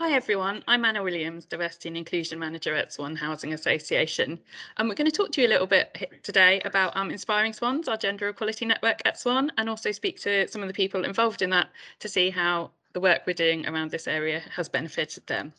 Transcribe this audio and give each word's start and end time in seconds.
Hi 0.00 0.12
everyone, 0.12 0.64
I'm 0.66 0.86
Anna 0.86 1.02
Williams, 1.02 1.44
Diversity 1.44 1.90
and 1.90 1.98
Inclusion 1.98 2.38
Manager 2.38 2.74
at 2.74 2.90
Swan 2.90 3.14
Housing 3.14 3.52
Association. 3.52 4.40
And 4.78 4.88
we're 4.88 4.94
going 4.94 5.10
to 5.10 5.14
talk 5.14 5.30
to 5.32 5.42
you 5.42 5.46
a 5.46 5.50
little 5.52 5.66
bit 5.66 6.22
today 6.22 6.62
about 6.64 6.96
um, 6.96 7.10
Inspiring 7.10 7.52
Swans, 7.52 7.86
our 7.86 7.98
gender 7.98 8.26
equality 8.26 8.64
network 8.64 9.02
at 9.04 9.20
Swan, 9.20 9.52
and 9.58 9.68
also 9.68 9.92
speak 9.92 10.18
to 10.20 10.48
some 10.48 10.62
of 10.62 10.68
the 10.68 10.74
people 10.74 11.04
involved 11.04 11.42
in 11.42 11.50
that 11.50 11.68
to 11.98 12.08
see 12.08 12.30
how 12.30 12.70
the 12.94 13.00
work 13.00 13.24
we're 13.26 13.34
doing 13.34 13.66
around 13.68 13.90
this 13.90 14.08
area 14.08 14.40
has 14.56 14.70
benefited 14.70 15.26
them. 15.26 15.52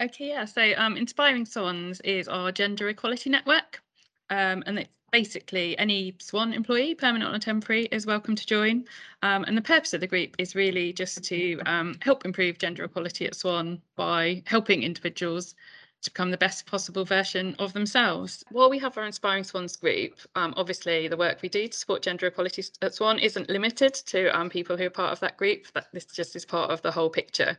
Okay, 0.00 0.28
yeah. 0.28 0.44
So 0.44 0.74
um, 0.76 0.96
Inspiring 0.96 1.44
Swans 1.44 2.00
is 2.02 2.28
our 2.28 2.52
gender 2.52 2.88
equality 2.88 3.30
network. 3.30 3.82
Um, 4.30 4.62
and 4.66 4.78
it's 4.78 4.90
basically 5.10 5.76
any 5.76 6.14
Swan 6.20 6.52
employee, 6.52 6.94
permanent 6.94 7.34
or 7.34 7.38
temporary, 7.40 7.86
is 7.86 8.06
welcome 8.06 8.36
to 8.36 8.46
join. 8.46 8.84
Um, 9.22 9.42
and 9.44 9.56
the 9.56 9.62
purpose 9.62 9.94
of 9.94 10.00
the 10.00 10.06
group 10.06 10.36
is 10.38 10.54
really 10.54 10.92
just 10.92 11.24
to 11.24 11.58
um, 11.66 11.96
help 12.00 12.24
improve 12.24 12.58
gender 12.58 12.84
equality 12.84 13.26
at 13.26 13.34
Swan 13.34 13.82
by 13.96 14.42
helping 14.46 14.84
individuals 14.84 15.56
to 16.02 16.10
become 16.12 16.30
the 16.30 16.36
best 16.36 16.64
possible 16.64 17.04
version 17.04 17.56
of 17.58 17.72
themselves. 17.72 18.44
While 18.52 18.70
we 18.70 18.78
have 18.78 18.96
our 18.96 19.04
Inspiring 19.04 19.42
Swans 19.42 19.74
group, 19.74 20.14
um, 20.36 20.54
obviously 20.56 21.08
the 21.08 21.16
work 21.16 21.42
we 21.42 21.48
do 21.48 21.66
to 21.66 21.76
support 21.76 22.02
gender 22.02 22.26
equality 22.26 22.62
at 22.82 22.94
Swan 22.94 23.18
isn't 23.18 23.50
limited 23.50 23.94
to 23.94 24.28
um, 24.38 24.48
people 24.48 24.76
who 24.76 24.86
are 24.86 24.90
part 24.90 25.10
of 25.10 25.18
that 25.20 25.36
group. 25.36 25.66
That 25.72 25.88
this 25.92 26.04
just 26.04 26.36
is 26.36 26.44
part 26.44 26.70
of 26.70 26.82
the 26.82 26.92
whole 26.92 27.10
picture. 27.10 27.58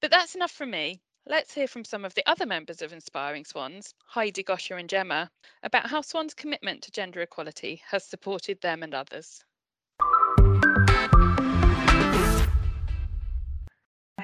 But 0.00 0.12
that's 0.12 0.36
enough 0.36 0.52
from 0.52 0.70
me. 0.70 1.00
Let's 1.24 1.54
hear 1.54 1.68
from 1.68 1.84
some 1.84 2.04
of 2.04 2.14
the 2.14 2.28
other 2.28 2.46
members 2.46 2.82
of 2.82 2.92
Inspiring 2.92 3.44
Swans, 3.44 3.94
Heidi, 4.06 4.42
Gosia, 4.42 4.76
and 4.76 4.88
Gemma, 4.88 5.30
about 5.62 5.88
how 5.88 6.00
Swan's 6.00 6.34
commitment 6.34 6.82
to 6.82 6.90
gender 6.90 7.20
equality 7.20 7.82
has 7.86 8.04
supported 8.04 8.60
them 8.60 8.82
and 8.82 8.92
others. 8.92 9.44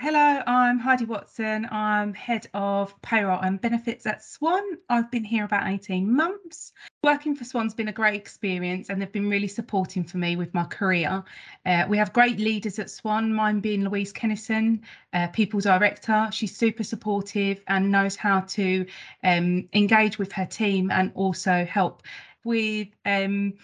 Hello, 0.00 0.40
I'm 0.46 0.78
Heidi 0.78 1.06
Watson. 1.06 1.66
I'm 1.72 2.14
head 2.14 2.46
of 2.54 2.94
payroll 3.02 3.40
and 3.40 3.60
benefits 3.60 4.06
at 4.06 4.22
Swan. 4.22 4.62
I've 4.88 5.10
been 5.10 5.24
here 5.24 5.44
about 5.44 5.66
18 5.66 6.14
months. 6.14 6.72
Working 7.02 7.34
for 7.34 7.42
Swan's 7.42 7.74
been 7.74 7.88
a 7.88 7.92
great 7.92 8.14
experience 8.14 8.90
and 8.90 9.02
they've 9.02 9.10
been 9.10 9.28
really 9.28 9.48
supporting 9.48 10.04
for 10.04 10.18
me 10.18 10.36
with 10.36 10.54
my 10.54 10.62
career. 10.62 11.24
Uh, 11.66 11.84
we 11.88 11.98
have 11.98 12.12
great 12.12 12.38
leaders 12.38 12.78
at 12.78 12.90
Swan, 12.90 13.34
mine 13.34 13.58
being 13.58 13.82
Louise 13.82 14.12
Kennison, 14.12 14.82
uh, 15.14 15.26
people 15.28 15.58
director. 15.58 16.28
She's 16.30 16.56
super 16.56 16.84
supportive 16.84 17.60
and 17.66 17.90
knows 17.90 18.14
how 18.14 18.42
to 18.42 18.86
um, 19.24 19.68
engage 19.72 20.16
with 20.16 20.30
her 20.30 20.46
team 20.46 20.92
and 20.92 21.10
also 21.16 21.64
help 21.64 22.04
with 22.44 22.86
um, 23.04 23.54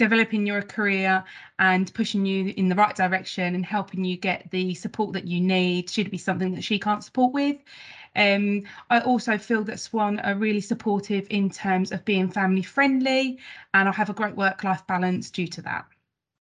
developing 0.00 0.46
your 0.46 0.62
career 0.62 1.22
and 1.58 1.92
pushing 1.92 2.24
you 2.24 2.54
in 2.56 2.70
the 2.70 2.74
right 2.74 2.96
direction 2.96 3.54
and 3.54 3.66
helping 3.66 4.02
you 4.02 4.16
get 4.16 4.50
the 4.50 4.74
support 4.74 5.12
that 5.12 5.26
you 5.26 5.42
need 5.42 5.90
should 5.90 6.06
it 6.06 6.10
be 6.10 6.16
something 6.16 6.54
that 6.54 6.64
she 6.64 6.78
can't 6.78 7.04
support 7.04 7.34
with. 7.34 7.58
Um, 8.16 8.62
I 8.88 9.00
also 9.00 9.36
feel 9.36 9.62
that 9.64 9.78
Swan 9.78 10.18
are 10.20 10.34
really 10.34 10.62
supportive 10.62 11.26
in 11.28 11.50
terms 11.50 11.92
of 11.92 12.02
being 12.06 12.30
family 12.30 12.62
friendly 12.62 13.40
and 13.74 13.90
I 13.90 13.92
have 13.92 14.08
a 14.08 14.14
great 14.14 14.34
work 14.36 14.64
life 14.64 14.86
balance 14.86 15.30
due 15.30 15.48
to 15.48 15.60
that. 15.62 15.84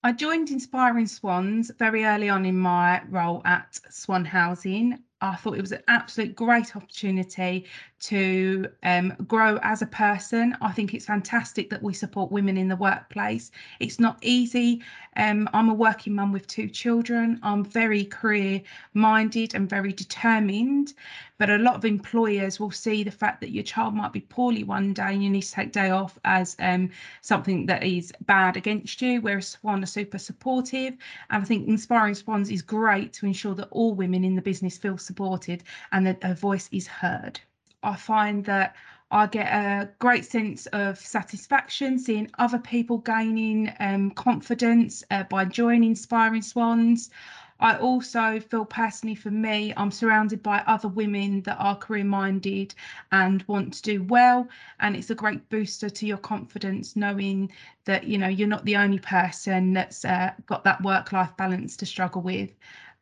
I 0.04 0.12
joined 0.12 0.52
Inspiring 0.52 1.08
Swans 1.08 1.72
very 1.80 2.06
early 2.06 2.30
on 2.30 2.46
in 2.46 2.56
my 2.56 3.02
role 3.10 3.42
at 3.46 3.80
Swan 3.90 4.26
Housing. 4.26 5.00
I 5.22 5.36
thought 5.36 5.58
it 5.58 5.62
was 5.62 5.74
an 5.74 5.84
absolute 5.88 6.36
great 6.36 6.76
opportunity 6.76 7.66
to 8.02 8.68
um, 8.84 9.14
grow 9.28 9.60
as 9.64 9.82
a 9.82 9.86
person. 9.86 10.56
I 10.62 10.72
think 10.72 10.94
it's 10.94 11.06
fantastic 11.06 11.70
that 11.70 11.84
we 11.84 11.94
support 11.94 12.32
women 12.32 12.58
in 12.58 12.70
the 12.70 12.78
workplace. 12.78 13.52
It's 13.80 14.00
not 14.00 14.18
easy. 14.22 14.82
Um, 15.18 15.50
I'm 15.54 15.70
a 15.70 15.74
working 15.74 16.16
mum 16.16 16.32
with 16.32 16.48
two 16.48 16.70
children. 16.70 17.40
I'm 17.44 17.66
very 17.66 18.06
career 18.06 18.62
minded 18.94 19.56
and 19.56 19.70
very 19.70 19.92
determined. 19.92 20.94
But 21.40 21.50
a 21.50 21.58
lot 21.58 21.76
of 21.76 21.86
employers 21.86 22.60
will 22.60 22.70
see 22.70 23.04
the 23.04 23.12
fact 23.12 23.40
that 23.42 23.52
your 23.52 23.64
child 23.64 23.96
might 23.96 24.12
be 24.12 24.20
poorly 24.20 24.64
one 24.64 24.94
day 24.94 25.14
and 25.14 25.24
you 25.24 25.30
need 25.30 25.44
to 25.44 25.52
take 25.52 25.72
day 25.72 25.90
off 25.90 26.20
as 26.26 26.56
um, 26.60 26.90
something 27.22 27.66
that 27.68 27.84
is 27.84 28.14
bad 28.26 28.58
against 28.58 29.02
you, 29.02 29.22
whereas 29.22 29.48
Swan 29.48 29.82
are 29.82 29.88
super 29.88 30.20
supportive. 30.20 30.98
And 31.30 31.42
I 31.42 31.46
think 31.46 31.68
Inspiring 31.68 32.16
Swans 32.16 32.52
is 32.52 32.62
great 32.62 33.14
to 33.14 33.26
ensure 33.26 33.56
that 33.56 33.70
all 33.72 33.96
women 33.96 34.26
in 34.26 34.36
the 34.36 34.42
business 34.42 34.78
feel 34.78 34.98
supported 34.98 35.64
and 35.94 36.06
that 36.06 36.22
their 36.22 36.36
voice 36.36 36.70
is 36.74 36.88
heard. 36.88 37.40
I 37.84 37.96
find 37.96 38.44
that 38.46 38.76
I 39.12 39.26
get 39.26 39.48
a 39.48 39.90
great 39.98 40.26
sense 40.26 40.68
of 40.68 41.00
satisfaction 41.00 41.98
seeing 41.98 42.30
other 42.38 42.60
people 42.60 43.00
gaining 43.00 43.74
um, 43.80 44.12
confidence 44.12 45.04
uh, 45.10 45.24
by 45.24 45.46
joining 45.46 45.92
Inspiring 45.92 46.44
Swans. 46.44 47.10
I 47.60 47.78
also 47.78 48.40
feel 48.40 48.66
personally 48.66 49.16
for 49.16 49.32
me, 49.32 49.74
I'm 49.78 49.92
surrounded 49.92 50.42
by 50.44 50.60
other 50.68 50.88
women 50.88 51.42
that 51.44 51.58
are 51.58 51.76
career 51.76 52.04
minded 52.04 52.74
and 53.12 53.44
want 53.48 53.74
to 53.76 53.82
do 53.82 54.04
well. 54.04 54.48
And 54.80 54.96
it's 54.96 55.10
a 55.10 55.16
great 55.16 55.48
booster 55.50 55.90
to 55.90 56.06
your 56.06 56.18
confidence 56.18 56.96
knowing 56.96 57.52
that, 57.86 58.06
you 58.06 58.18
know, 58.18 58.28
you're 58.28 58.48
not 58.48 58.66
the 58.66 58.78
only 58.78 59.00
person 59.00 59.74
that's 59.74 60.06
uh, 60.06 60.32
got 60.46 60.64
that 60.64 60.82
work 60.84 61.12
life 61.12 61.36
balance 61.38 61.76
to 61.78 61.86
struggle 61.86 62.22
with 62.22 62.52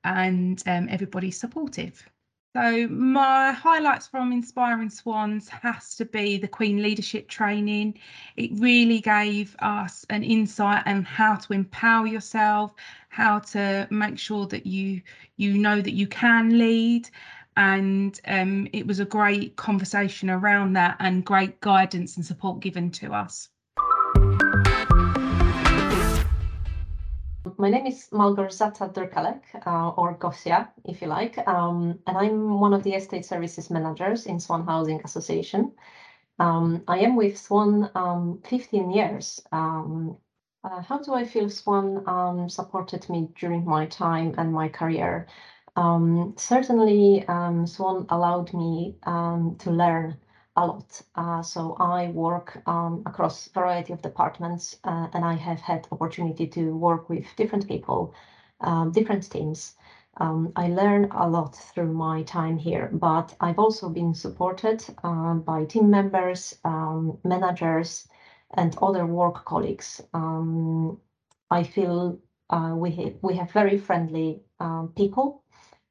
and 0.03 0.63
um, 0.68 0.88
everybody's 0.89 1.39
supportive. 1.39 2.07
So 2.59 2.88
my 2.88 3.51
highlights 3.51 4.07
from 4.07 4.31
Inspiring 4.31 4.90
Swans 4.90 5.47
has 5.47 5.95
to 5.97 6.06
be 6.06 6.40
the 6.40 6.47
Queen 6.47 6.81
Leadership 6.81 7.28
Training. 7.28 8.00
It 8.35 8.50
really 8.56 9.00
gave 9.00 9.56
us 9.59 10.07
an 10.09 10.23
insight 10.23 10.88
on 10.88 11.03
how 11.03 11.35
to 11.35 11.53
empower 11.53 12.07
yourself, 12.07 12.73
how 13.09 13.38
to 13.53 13.88
make 13.91 14.18
sure 14.18 14.47
that 14.47 14.66
you 14.66 15.03
you 15.35 15.56
know 15.59 15.81
that 15.81 15.94
you 15.94 16.07
can 16.07 16.57
lead. 16.57 17.07
And 17.57 18.19
um, 18.25 18.68
it 18.74 18.88
was 18.88 19.00
a 19.00 19.06
great 19.06 19.56
conversation 19.56 20.31
around 20.31 20.74
that 20.74 20.97
and 21.00 21.24
great 21.24 21.62
guidance 21.62 22.18
and 22.18 22.25
support 22.25 22.59
given 22.59 22.89
to 22.94 23.13
us. 23.13 23.50
My 27.59 27.69
name 27.72 27.88
is 27.88 28.09
Malgorzata 28.12 28.94
Durkalec, 28.94 29.41
uh, 29.66 29.90
or 29.90 30.13
Gosia, 30.13 30.69
if 30.85 31.01
you 31.01 31.07
like, 31.07 31.40
um, 31.47 31.97
and 32.06 32.16
I'm 32.16 32.59
one 32.59 32.72
of 32.72 32.84
the 32.84 32.94
estate 32.94 33.25
services 33.25 33.72
managers 33.72 34.28
in 34.28 34.40
Swan 34.40 34.63
Housing 34.68 35.01
Association. 35.03 35.73
Um, 36.38 36.84
I 36.88 37.00
am 37.00 37.16
with 37.16 37.35
Swan 37.35 37.90
um, 37.95 38.41
15 38.45 38.91
years. 38.91 39.41
Um, 39.51 40.18
uh, 40.63 40.84
how 40.84 41.00
do 41.00 41.16
I 41.16 41.25
feel 41.25 41.50
Swan 41.50 42.07
um, 42.07 42.47
supported 42.47 43.09
me 43.09 43.29
during 43.40 43.66
my 43.66 43.88
time 43.88 44.35
and 44.38 44.53
my 44.53 44.69
career? 44.69 45.28
Um, 45.75 46.35
certainly, 46.38 47.25
Swan 47.66 48.06
allowed 48.09 48.53
me 48.53 48.97
to 49.03 49.72
learn 49.72 50.18
a 50.57 50.66
lot. 50.66 51.01
Uh, 51.16 51.41
so 51.44 51.78
I 51.79 52.07
work 52.07 52.62
um, 52.66 53.03
across 53.06 53.47
a 53.47 53.51
variety 53.51 53.94
of 53.94 54.01
departments 54.01 54.75
uh, 54.84 55.07
and 55.13 55.23
I 55.23 55.35
have 55.35 55.62
had 55.62 55.88
opportunity 55.91 56.47
to 56.47 56.75
work 56.75 57.09
with 57.09 57.25
different 57.38 57.68
people, 57.68 58.13
um, 58.62 58.91
different 58.91 59.29
teams. 59.29 59.75
Um, 60.19 60.51
I 60.56 60.69
learn 60.69 61.09
a 61.12 61.29
lot 61.29 61.56
through 61.56 61.94
my 61.94 62.23
time 62.23 62.57
here, 62.57 62.90
but 62.91 63.35
I've 63.40 63.59
also 63.59 63.88
been 63.88 64.16
supported 64.16 64.84
uh, 65.03 65.35
by 65.35 65.66
team 65.66 65.91
members, 65.91 66.57
um, 66.66 67.19
managers, 67.24 68.07
and 68.56 68.75
other 68.81 69.06
work 69.06 69.45
colleagues. 69.45 70.01
Um, 70.16 70.97
I 71.51 71.63
feel 71.63 72.18
uh, 72.50 72.74
we, 72.75 72.91
ha 72.91 73.12
we 73.22 73.35
have 73.35 73.51
very 73.51 73.78
friendly 73.78 74.41
people 74.95 75.44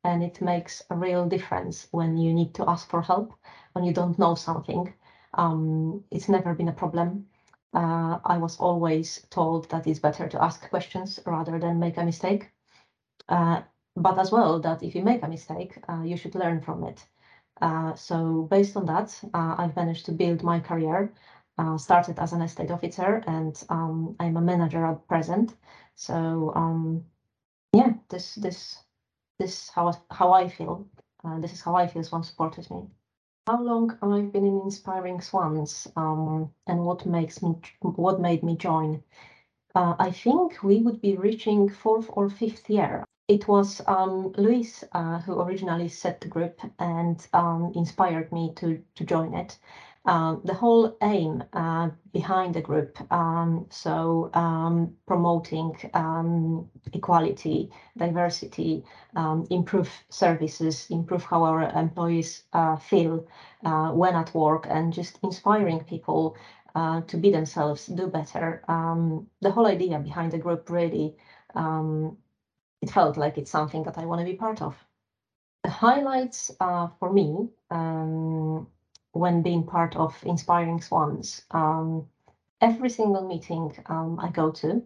and 0.02 0.22
it 0.22 0.40
makes 0.40 0.82
a 0.90 0.96
real 0.96 1.26
difference 1.26 1.86
when 1.92 2.16
you 2.16 2.32
need 2.32 2.54
to 2.54 2.68
ask 2.68 2.88
for 2.88 3.02
help 3.02 3.32
when 3.76 3.84
you 3.84 3.92
don't 3.92 4.18
know 4.18 4.34
something. 4.34 4.92
Um, 5.34 6.02
it's 6.10 6.30
never 6.30 6.54
been 6.54 6.68
a 6.68 6.72
problem. 6.72 7.26
Uh, 7.74 8.18
I 8.24 8.38
was 8.38 8.56
always 8.56 9.26
told 9.28 9.68
that 9.68 9.86
it's 9.86 9.98
better 9.98 10.26
to 10.28 10.42
ask 10.42 10.68
questions 10.70 11.20
rather 11.26 11.58
than 11.58 11.78
make 11.78 11.98
a 11.98 12.04
mistake. 12.04 12.50
Uh, 13.28 13.60
but 13.94 14.18
as 14.18 14.32
well, 14.32 14.60
that 14.60 14.82
if 14.82 14.94
you 14.94 15.02
make 15.02 15.22
a 15.22 15.28
mistake, 15.28 15.76
uh, 15.90 16.00
you 16.02 16.16
should 16.16 16.34
learn 16.34 16.62
from 16.62 16.84
it. 16.84 17.06
Uh, 17.60 17.94
so 17.94 18.48
based 18.50 18.76
on 18.78 18.86
that, 18.86 19.20
uh, 19.34 19.54
I've 19.58 19.76
managed 19.76 20.06
to 20.06 20.12
build 20.12 20.42
my 20.42 20.58
career. 20.58 21.12
Uh, 21.58 21.78
started 21.78 22.18
as 22.18 22.34
an 22.34 22.42
estate 22.42 22.70
officer, 22.70 23.22
and 23.26 23.64
um, 23.70 24.14
I'm 24.20 24.36
a 24.36 24.42
manager 24.42 24.84
at 24.84 25.08
present. 25.08 25.56
So 25.94 26.52
um, 26.54 27.04
yeah, 27.72 27.94
this 28.10 28.34
this 28.34 28.84
this 29.38 29.70
how 29.70 29.92
how 30.10 30.32
I 30.32 30.48
feel. 30.48 30.86
this 31.40 31.52
is 31.52 31.62
how 31.62 31.74
I 31.74 31.86
feel 31.86 32.04
Swan 32.04 32.24
supported 32.24 32.70
me 32.70 32.88
how 33.46 33.62
long 33.62 33.96
I've 34.02 34.32
been 34.32 34.44
in 34.44 34.60
Inspiring 34.62 35.20
Swans 35.20 35.86
um, 35.96 36.52
and 36.66 36.80
what 36.80 37.06
makes 37.06 37.42
me 37.42 37.54
what 37.80 38.20
made 38.20 38.42
me 38.42 38.56
join. 38.56 39.02
Uh, 39.74 39.94
I 39.98 40.10
think 40.10 40.62
we 40.64 40.80
would 40.80 41.00
be 41.00 41.16
reaching 41.16 41.68
fourth 41.68 42.10
or 42.12 42.28
fifth 42.28 42.68
year. 42.68 43.04
It 43.28 43.46
was 43.46 43.80
um, 43.86 44.32
Louise 44.36 44.82
uh, 44.92 45.20
who 45.20 45.40
originally 45.40 45.88
set 45.88 46.20
the 46.20 46.28
group 46.28 46.60
and 46.78 47.24
um, 47.32 47.72
inspired 47.76 48.32
me 48.32 48.52
to 48.56 48.82
to 48.96 49.04
join 49.04 49.34
it. 49.34 49.58
Uh, 50.06 50.36
the 50.44 50.54
whole 50.54 50.96
aim 51.02 51.42
uh, 51.52 51.90
behind 52.12 52.54
the 52.54 52.60
group, 52.60 52.96
um, 53.12 53.66
so 53.70 54.30
um, 54.34 54.96
promoting 55.06 55.76
um, 55.94 56.70
equality, 56.92 57.70
diversity, 57.96 58.84
um, 59.16 59.44
improve 59.50 59.90
services, 60.08 60.86
improve 60.90 61.24
how 61.24 61.42
our 61.42 61.62
employees 61.76 62.44
uh, 62.52 62.76
feel 62.76 63.26
uh, 63.64 63.90
when 63.90 64.14
at 64.14 64.32
work, 64.32 64.66
and 64.70 64.92
just 64.92 65.18
inspiring 65.24 65.82
people 65.82 66.36
uh, 66.76 67.00
to 67.02 67.16
be 67.16 67.30
themselves, 67.30 67.86
do 67.86 68.06
better. 68.06 68.62
Um, 68.68 69.26
the 69.40 69.50
whole 69.50 69.66
idea 69.66 69.98
behind 69.98 70.30
the 70.30 70.38
group 70.38 70.70
really, 70.70 71.16
um, 71.56 72.16
it 72.80 72.90
felt 72.90 73.16
like 73.16 73.38
it's 73.38 73.50
something 73.50 73.82
that 73.84 73.98
I 73.98 74.06
want 74.06 74.20
to 74.20 74.24
be 74.24 74.34
part 74.36 74.62
of. 74.62 74.76
The 75.64 75.70
highlights 75.70 76.52
for 76.58 77.12
me 77.12 77.48
when 79.16 79.42
being 79.42 79.64
part 79.64 79.96
of 79.96 80.14
Inspiring 80.24 80.80
Swans. 80.80 81.42
Um, 81.50 82.06
every 82.60 82.90
single 82.90 83.26
meeting 83.26 83.76
um, 83.86 84.18
I 84.20 84.30
go 84.30 84.50
to, 84.52 84.82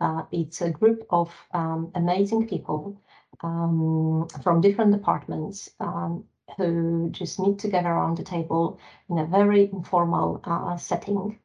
uh, 0.00 0.22
it's 0.32 0.62
a 0.62 0.70
group 0.70 1.06
of 1.10 1.34
um, 1.52 1.90
amazing 1.94 2.48
people 2.48 3.00
um, 3.42 4.28
from 4.42 4.60
different 4.60 4.92
departments 4.92 5.70
um, 5.80 6.24
who 6.56 7.08
just 7.10 7.38
meet 7.38 7.58
together 7.58 7.88
around 7.88 8.16
the 8.16 8.24
table 8.24 8.78
in 9.08 9.18
a 9.18 9.26
very 9.26 9.70
informal 9.72 10.40
uh, 10.44 10.76
setting 10.76 11.38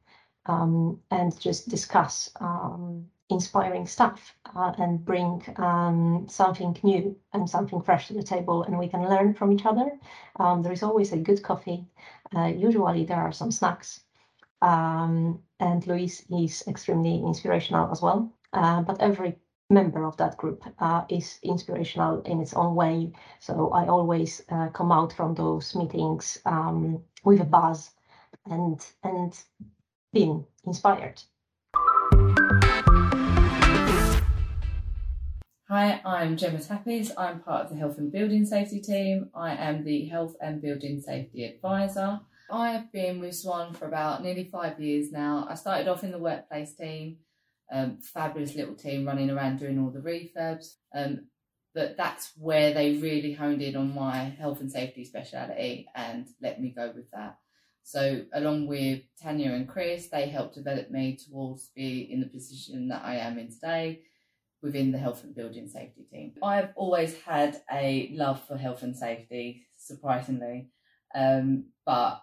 um, 0.46 1.00
and 1.12 1.40
just 1.40 1.70
discuss 1.70 2.30
inspiring 3.30 3.88
stuff 3.88 4.36
uh, 4.56 4.74
and 4.78 5.04
bring 5.04 5.44
um, 5.58 6.28
something 6.30 6.78
new 6.84 7.16
and 7.34 7.50
something 7.50 7.82
fresh 7.82 8.08
to 8.08 8.14
the 8.14 8.24
table 8.24 8.64
and 8.64 8.78
we 8.78 8.88
can 8.88 9.10
learn 9.10 9.34
from 9.34 9.52
each 9.52 9.66
other. 9.66 10.00
Um, 10.40 10.62
there 10.62 10.72
is 10.74 10.84
always 10.84 11.12
a 11.12 11.18
good 11.18 11.42
coffee. 11.42 11.86
Uh, 12.36 12.48
usually 12.48 13.06
there 13.06 13.18
are 13.18 13.32
some 13.32 13.52
snacks. 13.52 14.02
Um, 14.62 15.42
and 15.60 15.86
Louise 15.88 16.26
is 16.30 16.64
extremely 16.68 17.16
inspirational 17.16 17.92
as 17.92 18.02
well. 18.02 18.32
Uh, 18.54 18.82
but 18.82 19.02
every 19.02 19.36
member 19.70 20.06
of 20.06 20.16
that 20.18 20.38
group 20.38 20.64
uh, 20.80 21.04
is 21.10 21.40
inspirational 21.44 22.22
in 22.22 22.40
its 22.40 22.54
own 22.54 22.76
way. 22.76 23.12
So 23.40 23.72
I 23.72 23.88
always 23.88 24.44
uh, 24.50 24.70
come 24.70 24.92
out 24.92 25.14
from 25.14 25.34
those 25.34 25.76
meetings 25.76 26.40
um, 26.46 27.04
with 27.24 27.42
a 27.42 27.46
buzz 27.46 27.92
and 28.46 28.86
and 29.04 29.34
being 30.14 30.46
inspired. 30.66 31.22
Hi, 35.78 36.00
I'm 36.06 36.38
Gemma 36.38 36.60
Tsappis. 36.60 37.12
I'm 37.18 37.42
part 37.42 37.66
of 37.66 37.70
the 37.70 37.76
Health 37.76 37.98
and 37.98 38.10
Building 38.10 38.46
Safety 38.46 38.80
team. 38.80 39.30
I 39.36 39.56
am 39.56 39.84
the 39.84 40.06
Health 40.06 40.34
and 40.40 40.62
Building 40.62 41.02
Safety 41.02 41.44
Advisor. 41.44 42.22
I 42.50 42.72
have 42.72 42.94
been 42.94 43.20
with 43.20 43.36
Swan 43.36 43.74
for 43.74 43.86
about 43.86 44.24
nearly 44.24 44.48
five 44.50 44.80
years 44.80 45.12
now. 45.12 45.46
I 45.50 45.56
started 45.56 45.90
off 45.90 46.06
in 46.06 46.12
the 46.12 46.18
workplace 46.18 46.74
team, 46.76 47.18
um, 47.74 47.98
fabulous 48.02 48.56
little 48.56 48.76
team 48.76 49.06
running 49.06 49.30
around 49.30 49.60
doing 49.60 49.78
all 49.78 49.90
the 49.90 50.00
refurbs. 50.00 50.76
Um, 50.96 51.28
but 51.74 51.98
that's 51.98 52.32
where 52.38 52.74
they 52.74 52.94
really 52.94 53.34
honed 53.34 53.62
in 53.62 53.76
on 53.76 53.94
my 53.94 54.34
health 54.40 54.62
and 54.62 54.72
safety 54.72 55.04
speciality 55.04 55.88
and 55.94 56.26
let 56.42 56.62
me 56.62 56.70
go 56.74 56.94
with 56.96 57.12
that. 57.12 57.38
So, 57.84 58.22
along 58.32 58.68
with 58.68 59.02
Tanya 59.22 59.52
and 59.52 59.68
Chris, 59.68 60.08
they 60.08 60.30
helped 60.30 60.56
develop 60.56 60.90
me 60.90 61.18
towards 61.18 61.68
be 61.76 62.10
in 62.10 62.22
the 62.22 62.28
position 62.28 62.88
that 62.88 63.04
I 63.04 63.16
am 63.16 63.38
in 63.38 63.50
today 63.50 64.04
within 64.66 64.92
the 64.92 64.98
health 64.98 65.24
and 65.24 65.36
building 65.36 65.70
safety 65.70 66.04
team. 66.12 66.34
I've 66.44 66.70
always 66.76 67.16
had 67.22 67.62
a 67.72 68.12
love 68.14 68.42
for 68.48 68.58
health 68.58 68.82
and 68.82 68.98
safety, 68.98 69.68
surprisingly, 69.78 70.72
um, 71.14 71.66
but 71.86 72.22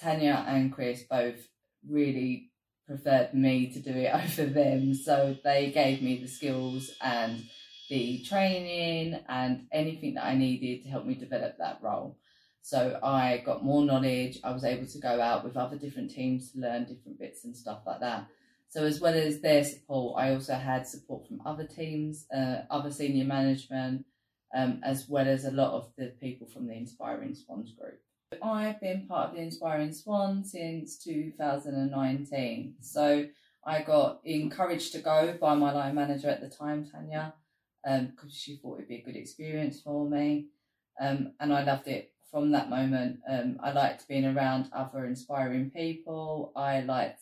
Tanya 0.00 0.44
and 0.48 0.72
Chris 0.72 1.04
both 1.08 1.46
really 1.86 2.50
preferred 2.86 3.34
me 3.34 3.70
to 3.72 3.78
do 3.78 3.90
it 3.90 4.12
over 4.14 4.46
them, 4.46 4.94
so 4.94 5.36
they 5.44 5.70
gave 5.70 6.02
me 6.02 6.16
the 6.16 6.28
skills 6.28 6.90
and 7.02 7.44
the 7.90 8.24
training 8.24 9.20
and 9.28 9.66
anything 9.70 10.14
that 10.14 10.24
I 10.24 10.34
needed 10.34 10.82
to 10.84 10.88
help 10.88 11.04
me 11.04 11.14
develop 11.14 11.58
that 11.58 11.78
role. 11.82 12.16
So 12.62 12.98
I 13.02 13.42
got 13.44 13.64
more 13.64 13.84
knowledge. 13.84 14.38
I 14.42 14.52
was 14.52 14.64
able 14.64 14.86
to 14.86 14.98
go 14.98 15.20
out 15.20 15.44
with 15.44 15.58
other 15.58 15.76
different 15.76 16.10
teams 16.10 16.52
to 16.52 16.60
learn 16.60 16.84
different 16.84 17.18
bits 17.18 17.44
and 17.44 17.54
stuff 17.54 17.80
like 17.86 18.00
that. 18.00 18.28
So 18.72 18.86
as 18.86 19.00
well 19.00 19.12
as 19.12 19.40
their 19.40 19.64
support, 19.64 20.18
I 20.18 20.32
also 20.32 20.54
had 20.54 20.86
support 20.86 21.28
from 21.28 21.42
other 21.44 21.66
teams, 21.66 22.24
uh, 22.34 22.62
other 22.70 22.90
senior 22.90 23.26
management, 23.26 24.06
um, 24.56 24.80
as 24.82 25.10
well 25.10 25.28
as 25.28 25.44
a 25.44 25.50
lot 25.50 25.72
of 25.74 25.90
the 25.98 26.06
people 26.22 26.46
from 26.46 26.66
the 26.66 26.72
Inspiring 26.72 27.34
Swans 27.34 27.72
group. 27.72 28.00
I've 28.42 28.80
been 28.80 29.06
part 29.06 29.28
of 29.28 29.36
the 29.36 29.42
Inspiring 29.42 29.92
Swan 29.92 30.42
since 30.42 30.96
2019. 31.04 32.76
So 32.80 33.26
I 33.62 33.82
got 33.82 34.22
encouraged 34.24 34.92
to 34.92 35.00
go 35.00 35.36
by 35.38 35.54
my 35.54 35.70
line 35.70 35.94
manager 35.94 36.30
at 36.30 36.40
the 36.40 36.48
time, 36.48 36.88
Tanya, 36.90 37.34
because 37.84 38.08
um, 38.22 38.30
she 38.30 38.56
thought 38.56 38.78
it'd 38.78 38.88
be 38.88 38.96
a 38.96 39.04
good 39.04 39.16
experience 39.16 39.82
for 39.82 40.08
me. 40.08 40.46
Um, 40.98 41.34
and 41.40 41.52
I 41.52 41.62
loved 41.62 41.88
it 41.88 42.12
from 42.30 42.52
that 42.52 42.70
moment. 42.70 43.18
Um, 43.28 43.58
I 43.62 43.72
liked 43.72 44.08
being 44.08 44.24
around 44.24 44.70
other 44.72 45.04
inspiring 45.04 45.68
people. 45.68 46.52
I 46.56 46.80
liked 46.80 47.20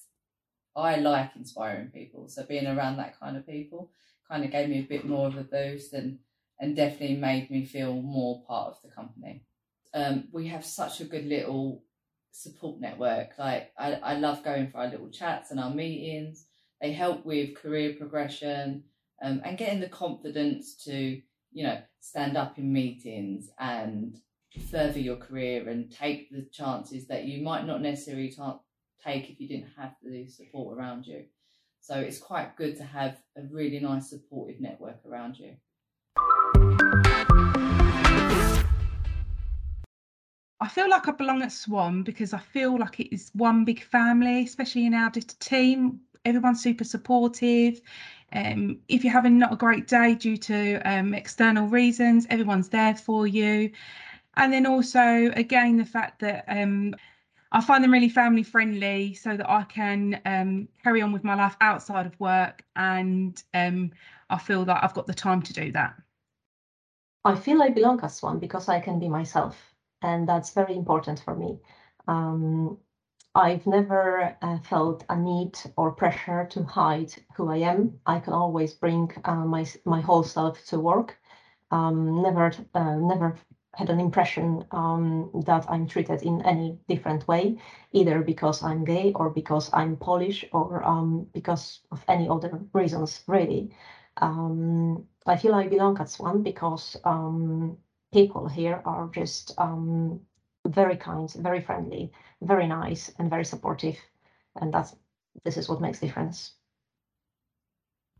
I 0.76 0.96
like 0.96 1.30
inspiring 1.36 1.88
people. 1.88 2.28
So 2.28 2.44
being 2.44 2.66
around 2.66 2.96
that 2.96 3.18
kind 3.18 3.36
of 3.36 3.46
people 3.46 3.90
kind 4.28 4.44
of 4.44 4.50
gave 4.50 4.68
me 4.68 4.80
a 4.80 4.82
bit 4.82 5.04
more 5.04 5.26
of 5.26 5.36
a 5.36 5.42
boost 5.42 5.92
and 5.92 6.18
and 6.60 6.76
definitely 6.76 7.16
made 7.16 7.50
me 7.50 7.64
feel 7.64 7.94
more 7.94 8.42
part 8.46 8.68
of 8.68 8.82
the 8.82 8.94
company. 8.94 9.42
Um, 9.94 10.28
we 10.30 10.48
have 10.48 10.64
such 10.64 11.00
a 11.00 11.06
good 11.06 11.24
little 11.24 11.82
support 12.32 12.80
network. 12.80 13.30
Like 13.38 13.72
I, 13.78 13.94
I 13.94 14.14
love 14.14 14.44
going 14.44 14.70
for 14.70 14.78
our 14.78 14.88
little 14.88 15.08
chats 15.08 15.50
and 15.50 15.58
our 15.58 15.72
meetings. 15.74 16.44
They 16.80 16.92
help 16.92 17.24
with 17.24 17.56
career 17.56 17.94
progression 17.98 18.84
um, 19.22 19.40
and 19.44 19.58
getting 19.58 19.80
the 19.80 19.88
confidence 19.88 20.76
to, 20.84 21.20
you 21.52 21.62
know, 21.62 21.78
stand 22.00 22.36
up 22.36 22.58
in 22.58 22.72
meetings 22.72 23.50
and 23.58 24.16
further 24.70 24.98
your 24.98 25.16
career 25.16 25.68
and 25.68 25.90
take 25.90 26.30
the 26.30 26.46
chances 26.52 27.06
that 27.06 27.24
you 27.24 27.42
might 27.42 27.66
not 27.66 27.82
necessarily 27.82 28.30
take 29.04 29.30
if 29.30 29.40
you 29.40 29.48
didn't 29.48 29.70
have 29.76 29.94
the 30.02 30.26
support 30.26 30.76
around 30.76 31.06
you. 31.06 31.24
So 31.80 31.94
it's 31.94 32.18
quite 32.18 32.56
good 32.56 32.76
to 32.76 32.84
have 32.84 33.22
a 33.36 33.42
really 33.50 33.80
nice 33.80 34.10
supportive 34.10 34.60
network 34.60 34.98
around 35.06 35.38
you. 35.38 35.54
I 40.62 40.68
feel 40.68 40.90
like 40.90 41.08
I 41.08 41.12
belong 41.12 41.42
at 41.42 41.52
Swan 41.52 42.02
because 42.02 42.34
I 42.34 42.38
feel 42.38 42.78
like 42.78 43.00
it 43.00 43.14
is 43.14 43.30
one 43.34 43.64
big 43.64 43.82
family, 43.82 44.44
especially 44.44 44.86
in 44.86 44.94
our 44.94 45.10
team. 45.10 46.00
Everyone's 46.26 46.62
super 46.62 46.84
supportive. 46.84 47.80
Um, 48.32 48.78
if 48.88 49.02
you're 49.02 49.12
having 49.12 49.38
not 49.38 49.54
a 49.54 49.56
great 49.56 49.88
day 49.88 50.14
due 50.14 50.36
to 50.36 50.76
um, 50.84 51.14
external 51.14 51.66
reasons, 51.66 52.26
everyone's 52.28 52.68
there 52.68 52.94
for 52.94 53.26
you. 53.26 53.70
And 54.36 54.52
then 54.52 54.66
also, 54.66 55.32
again, 55.34 55.78
the 55.78 55.84
fact 55.84 56.20
that 56.20 56.44
um, 56.46 56.94
I 57.52 57.60
find 57.60 57.82
them 57.82 57.92
really 57.92 58.08
family 58.08 58.42
friendly 58.44 59.14
so 59.14 59.36
that 59.36 59.50
I 59.50 59.64
can 59.64 60.20
um, 60.24 60.68
carry 60.82 61.02
on 61.02 61.12
with 61.12 61.24
my 61.24 61.34
life 61.34 61.56
outside 61.60 62.06
of 62.06 62.18
work 62.20 62.64
and 62.76 63.42
um, 63.54 63.90
I 64.28 64.38
feel 64.38 64.64
that 64.66 64.84
I've 64.84 64.94
got 64.94 65.06
the 65.06 65.14
time 65.14 65.42
to 65.42 65.52
do 65.52 65.72
that. 65.72 65.94
I 67.24 67.34
feel 67.34 67.62
I 67.62 67.70
belong 67.70 68.00
as 68.02 68.22
one 68.22 68.38
because 68.38 68.68
I 68.68 68.80
can 68.80 68.98
be 68.98 69.08
myself 69.08 69.74
and 70.02 70.28
that's 70.28 70.52
very 70.52 70.74
important 70.76 71.20
for 71.20 71.34
me. 71.34 71.58
Um, 72.06 72.78
I've 73.34 73.66
never 73.66 74.36
uh, 74.42 74.58
felt 74.60 75.04
a 75.08 75.16
need 75.16 75.56
or 75.76 75.92
pressure 75.92 76.46
to 76.50 76.64
hide 76.64 77.12
who 77.36 77.48
I 77.48 77.58
am. 77.58 78.00
I 78.06 78.18
can 78.18 78.32
always 78.32 78.74
bring 78.74 79.10
uh, 79.24 79.44
my 79.44 79.66
my 79.84 80.00
whole 80.00 80.24
self 80.24 80.64
to 80.66 80.80
work. 80.80 81.16
Um, 81.70 82.22
never 82.22 82.52
uh, 82.74 82.96
never 82.96 83.36
had 83.74 83.90
an 83.90 84.00
impression 84.00 84.64
um, 84.72 85.30
that 85.46 85.64
I'm 85.68 85.86
treated 85.86 86.22
in 86.22 86.42
any 86.42 86.78
different 86.88 87.26
way, 87.28 87.58
either 87.92 88.20
because 88.20 88.62
I'm 88.62 88.84
gay 88.84 89.12
or 89.14 89.30
because 89.30 89.70
I'm 89.72 89.96
Polish 89.96 90.44
or 90.52 90.82
um, 90.84 91.26
because 91.32 91.80
of 91.92 92.04
any 92.08 92.28
other 92.28 92.60
reasons, 92.72 93.22
really. 93.26 93.74
Um, 94.16 95.06
I 95.26 95.36
feel 95.36 95.54
I 95.54 95.68
belong 95.68 95.98
at 96.00 96.10
Swan 96.10 96.42
because 96.42 96.96
um, 97.04 97.78
people 98.12 98.48
here 98.48 98.82
are 98.84 99.08
just 99.14 99.54
um, 99.58 100.20
very 100.66 100.96
kind, 100.96 101.32
very 101.32 101.60
friendly, 101.60 102.12
very 102.42 102.66
nice, 102.66 103.12
and 103.18 103.30
very 103.30 103.44
supportive, 103.44 103.96
and 104.60 104.74
that's 104.74 104.96
this 105.44 105.56
is 105.56 105.68
what 105.68 105.80
makes 105.80 106.00
difference. 106.00 106.54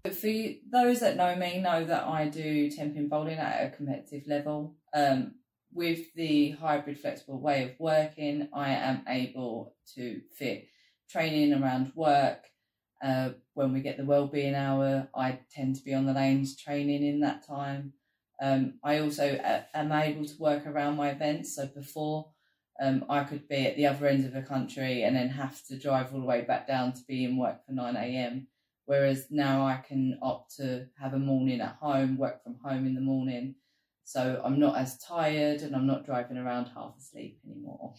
For 0.04 0.33
those 0.73 1.00
that 1.00 1.16
know 1.16 1.37
me, 1.37 1.61
know 1.61 1.85
that 1.85 2.04
I 2.04 2.28
do 2.28 2.71
tenpin 2.71 3.09
bowling 3.09 3.38
at 3.38 3.66
a 3.66 3.76
competitive 3.76 4.26
level. 4.26 4.76
Um, 4.95 5.35
with 5.73 6.12
the 6.15 6.50
hybrid 6.50 6.99
flexible 6.99 7.41
way 7.41 7.65
of 7.65 7.71
working, 7.79 8.49
I 8.53 8.71
am 8.71 9.03
able 9.09 9.75
to 9.95 10.21
fit 10.37 10.69
training 11.11 11.53
around 11.53 11.93
work. 11.95 12.45
Uh, 13.03 13.31
when 13.55 13.73
we 13.73 13.81
get 13.81 13.97
the 13.97 14.05
wellbeing 14.05 14.55
hour, 14.55 15.09
I 15.15 15.41
tend 15.55 15.77
to 15.77 15.83
be 15.83 15.95
on 15.95 16.07
the 16.07 16.12
lanes 16.12 16.57
training 16.57 17.05
in 17.05 17.21
that 17.21 17.47
time. 17.47 17.95
Um, 18.43 18.75
I 18.83 18.99
also 18.99 19.37
uh, 19.37 19.62
am 19.75 19.93
able 19.93 20.25
to 20.25 20.39
work 20.39 20.67
around 20.67 20.97
my 20.97 21.11
events. 21.11 21.55
So 21.57 21.67
before 21.67 22.31
um, 22.81 23.05
I 23.09 23.25
could 23.25 23.49
be 23.49 23.67
at 23.67 23.77
the 23.77 23.87
other 23.87 24.07
end 24.07 24.25
of 24.25 24.33
the 24.33 24.43
country 24.43 25.03
and 25.03 25.15
then 25.15 25.29
have 25.29 25.65
to 25.67 25.79
drive 25.79 26.12
all 26.12 26.21
the 26.21 26.27
way 26.27 26.43
back 26.43 26.67
down 26.67 26.93
to 26.95 27.03
be 27.07 27.25
in 27.25 27.37
work 27.37 27.65
for 27.67 27.73
9 27.73 27.97
a.m. 27.97 28.49
Whereas 28.87 29.27
now 29.31 29.67
I 29.67 29.77
can 29.87 30.19
opt 30.23 30.57
to 30.57 30.87
have 30.99 31.15
a 31.15 31.19
morning 31.19 31.61
at 31.61 31.77
home, 31.81 32.17
work 32.17 32.43
from 32.43 32.57
home 32.65 32.87
in 32.87 32.95
the 32.95 33.00
morning. 33.00 33.55
So 34.11 34.43
I'm 34.45 34.59
not 34.59 34.76
as 34.76 34.99
tired 34.99 35.61
and 35.62 35.73
I'm 35.76 35.87
not 35.87 36.05
driving 36.05 36.37
around 36.37 36.69
half 36.75 36.97
asleep 36.99 37.38
anymore. 37.47 37.95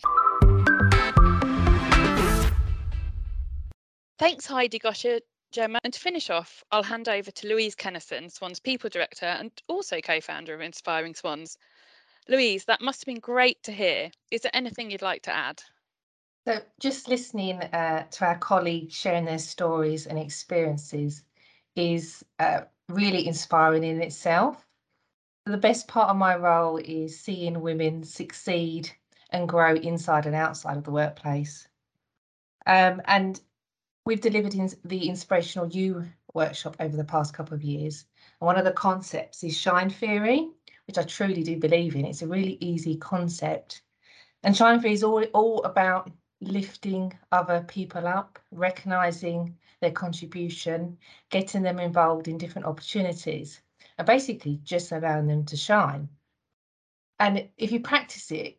Thanks, 4.19 4.45
Heidi 4.45 4.77
Gosia, 4.77 5.21
Gemma. 5.53 5.79
And 5.85 5.93
to 5.93 5.99
finish 6.01 6.29
off, 6.29 6.65
I'll 6.69 6.83
hand 6.83 7.07
over 7.07 7.31
to 7.31 7.47
Louise 7.47 7.77
Kennison, 7.77 8.29
Swan's 8.29 8.59
People 8.59 8.89
Director 8.89 9.25
and 9.25 9.53
also 9.69 10.01
co 10.01 10.19
founder 10.19 10.53
of 10.53 10.59
Inspiring 10.59 11.15
Swans. 11.15 11.57
Louise, 12.27 12.65
that 12.65 12.81
must 12.81 12.99
have 12.99 13.05
been 13.05 13.21
great 13.21 13.63
to 13.63 13.71
hear. 13.71 14.11
Is 14.31 14.41
there 14.41 14.51
anything 14.53 14.91
you'd 14.91 15.01
like 15.01 15.21
to 15.23 15.33
add? 15.33 15.63
So, 16.45 16.59
just 16.81 17.07
listening 17.07 17.61
uh, 17.61 18.03
to 18.11 18.25
our 18.25 18.37
colleagues 18.37 18.95
sharing 18.95 19.23
their 19.23 19.39
stories 19.39 20.07
and 20.07 20.19
experiences 20.19 21.23
is 21.77 22.25
uh, 22.37 22.63
really 22.89 23.25
inspiring 23.25 23.85
in 23.85 24.01
itself. 24.01 24.67
The 25.45 25.57
best 25.57 25.87
part 25.87 26.09
of 26.09 26.17
my 26.17 26.35
role 26.35 26.77
is 26.77 27.19
seeing 27.19 27.61
women 27.61 28.03
succeed 28.03 28.91
and 29.31 29.49
grow 29.49 29.73
inside 29.73 30.27
and 30.27 30.35
outside 30.35 30.77
of 30.77 30.83
the 30.83 30.91
workplace. 30.91 31.67
Um, 32.67 33.01
and 33.05 33.41
we've 34.05 34.21
delivered 34.21 34.53
in 34.53 34.69
the 34.85 35.09
Inspirational 35.09 35.67
You 35.67 36.05
workshop 36.35 36.75
over 36.79 36.95
the 36.95 37.03
past 37.03 37.33
couple 37.33 37.55
of 37.55 37.63
years. 37.63 38.05
And 38.39 38.45
one 38.45 38.57
of 38.57 38.65
the 38.65 38.71
concepts 38.71 39.43
is 39.43 39.57
shine 39.57 39.89
theory, 39.89 40.47
which 40.85 40.99
I 40.99 41.03
truly 41.03 41.41
do 41.41 41.57
believe 41.57 41.95
in. 41.95 42.05
It's 42.05 42.21
a 42.21 42.27
really 42.27 42.57
easy 42.61 42.95
concept. 42.97 43.81
And 44.43 44.55
shine 44.55 44.79
theory 44.79 44.93
is 44.93 45.03
all, 45.03 45.23
all 45.33 45.63
about 45.63 46.11
lifting 46.39 47.17
other 47.31 47.65
people 47.67 48.07
up, 48.07 48.37
recognizing 48.51 49.57
their 49.81 49.91
contribution, 49.91 50.97
getting 51.29 51.63
them 51.63 51.79
involved 51.79 52.27
in 52.27 52.37
different 52.37 52.67
opportunities, 52.67 53.61
and 53.97 54.07
basically 54.07 54.59
just 54.63 54.91
allowing 54.91 55.27
them 55.27 55.43
to 55.45 55.57
shine. 55.57 56.07
And 57.19 57.49
if 57.57 57.71
you 57.71 57.81
practice 57.81 58.31
it, 58.31 58.57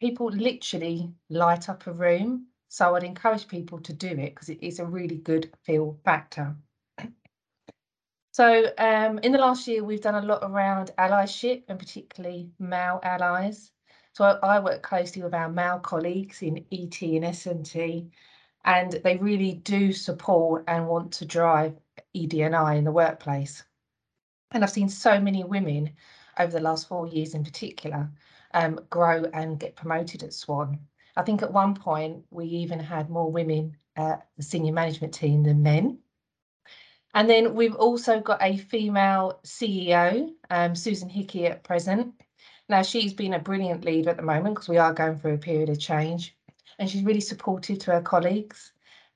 people 0.00 0.26
literally 0.26 1.12
light 1.30 1.68
up 1.68 1.86
a 1.86 1.92
room. 1.92 2.48
So 2.68 2.94
I'd 2.94 3.04
encourage 3.04 3.48
people 3.48 3.78
to 3.80 3.92
do 3.92 4.08
it 4.08 4.34
because 4.34 4.48
it 4.48 4.62
is 4.62 4.78
a 4.78 4.84
really 4.84 5.16
good 5.16 5.52
feel 5.64 5.98
factor. 6.04 6.56
So 8.32 8.72
um, 8.78 9.20
in 9.20 9.30
the 9.30 9.38
last 9.38 9.68
year, 9.68 9.84
we've 9.84 10.00
done 10.00 10.16
a 10.16 10.26
lot 10.26 10.40
around 10.42 10.90
allyship 10.98 11.62
and 11.68 11.78
particularly 11.78 12.50
male 12.58 12.98
allies. 13.04 13.70
So 14.12 14.24
I, 14.24 14.56
I 14.56 14.58
work 14.58 14.82
closely 14.82 15.22
with 15.22 15.34
our 15.34 15.48
male 15.48 15.78
colleagues 15.78 16.42
in 16.42 16.64
ET 16.72 17.00
and 17.00 17.24
S&T, 17.24 18.10
and 18.64 18.92
they 19.04 19.16
really 19.16 19.54
do 19.54 19.92
support 19.92 20.64
and 20.68 20.88
want 20.88 21.12
to 21.12 21.24
drive 21.24 21.76
ED&I 22.14 22.74
in 22.74 22.84
the 22.84 22.92
workplace. 22.92 23.62
And 24.52 24.62
I've 24.62 24.70
seen 24.70 24.88
so 24.88 25.20
many 25.20 25.44
women 25.44 25.90
over 26.38 26.52
the 26.52 26.60
last 26.60 26.88
four 26.88 27.06
years 27.06 27.34
in 27.34 27.44
particular 27.44 28.10
um, 28.52 28.80
grow 28.90 29.24
and 29.32 29.58
get 29.58 29.76
promoted 29.76 30.22
at 30.22 30.32
Swan. 30.32 30.78
I 31.16 31.22
think 31.22 31.42
at 31.42 31.52
one 31.52 31.74
point 31.74 32.24
we 32.30 32.46
even 32.46 32.78
had 32.78 33.10
more 33.10 33.30
women 33.30 33.76
at 33.96 34.26
the 34.36 34.42
senior 34.42 34.72
management 34.72 35.14
team 35.14 35.42
than 35.42 35.62
men. 35.62 35.98
And 37.14 37.30
then 37.30 37.54
we've 37.54 37.76
also 37.76 38.20
got 38.20 38.42
a 38.42 38.56
female 38.56 39.38
CEO, 39.44 40.32
um, 40.50 40.74
Susan 40.74 41.08
Hickey 41.08 41.46
at 41.46 41.62
present, 41.62 42.14
now, 42.68 42.82
she's 42.82 43.12
been 43.12 43.34
a 43.34 43.38
brilliant 43.38 43.84
leader 43.84 44.10
at 44.10 44.16
the 44.16 44.22
moment 44.22 44.54
because 44.54 44.68
we 44.68 44.78
are 44.78 44.94
going 44.94 45.18
through 45.18 45.34
a 45.34 45.38
period 45.38 45.68
of 45.68 45.78
change, 45.78 46.34
and 46.78 46.88
she's 46.88 47.04
really 47.04 47.20
supportive 47.20 47.78
to 47.80 47.92
her 47.92 48.02
colleagues. 48.02 48.72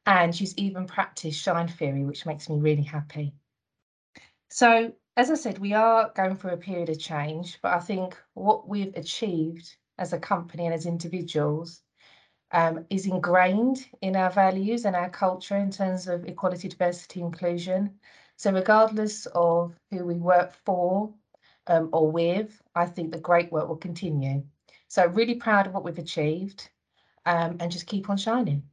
And 0.07 0.35
she's 0.35 0.57
even 0.57 0.87
practiced 0.87 1.41
shine 1.41 1.69
theory, 1.69 2.05
which 2.05 2.25
makes 2.25 2.49
me 2.49 2.57
really 2.59 2.83
happy. 2.83 3.35
So, 4.49 4.93
as 5.17 5.31
I 5.31 5.35
said, 5.35 5.59
we 5.59 5.75
are 5.75 6.11
going 6.15 6.37
through 6.37 6.53
a 6.53 6.57
period 6.57 6.89
of 6.89 6.99
change, 6.99 7.59
but 7.61 7.75
I 7.75 7.81
think 7.81 8.17
what 8.35 8.69
we've 8.69 8.95
achieved 8.97 9.77
as 9.99 10.13
a 10.13 10.19
company 10.19 10.65
and 10.65 10.75
as 10.75 10.87
individuals 10.87 11.83
um, 12.53 12.87
is 12.89 13.07
ingrained 13.07 13.87
in 14.01 14.17
our 14.17 14.31
values 14.31 14.87
and 14.87 14.97
our 14.97 15.11
culture 15.11 15.57
in 15.57 15.71
terms 15.71 16.09
of 16.09 16.25
equality, 16.25 16.69
diversity, 16.69 17.21
inclusion. 17.21 17.99
So, 18.37 18.53
regardless 18.53 19.27
of 19.35 19.75
who 19.91 20.07
we 20.07 20.15
work 20.15 20.53
for 20.65 21.13
um, 21.67 21.91
or 21.93 22.11
with, 22.11 22.63
I 22.75 22.87
think 22.87 23.13
the 23.13 23.21
great 23.21 23.53
work 23.53 23.69
will 23.69 23.77
continue. 23.77 24.43
So 24.89 25.07
really 25.07 25.35
proud 25.35 25.67
of 25.67 25.75
what 25.75 25.85
we've 25.85 25.99
achieved 25.99 26.71
um, 27.29 27.59
and 27.61 27.71
just 27.73 27.87
keep 27.87 28.11
on 28.11 28.17
shining. 28.19 28.65